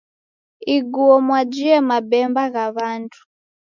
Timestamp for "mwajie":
1.25-1.75